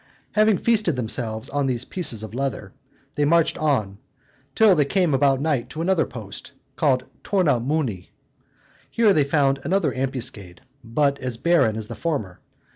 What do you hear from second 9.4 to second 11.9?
another ambuscade, but as barren as